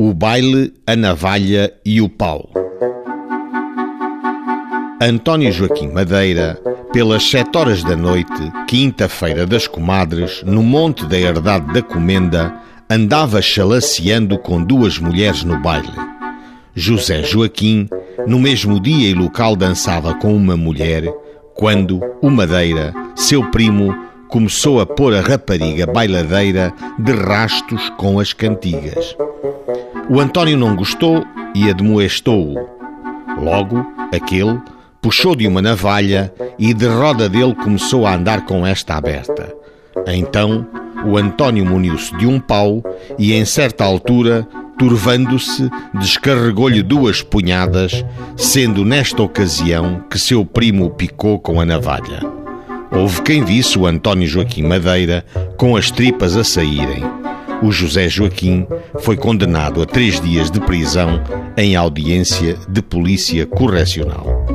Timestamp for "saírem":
56.42-57.02